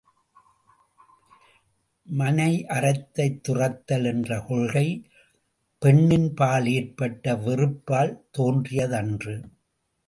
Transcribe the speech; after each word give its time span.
மனையறத்தைத் 2.07 3.39
துறத்தல் 3.41 4.05
என்ற 4.05 4.39
கொள்கை, 4.39 5.09
பெண்ணின்பால் 5.81 6.65
ஏற்பட்ட 6.65 7.33
வெறுப்பால் 7.35 8.19
தோன்றியதன்று. 8.37 9.35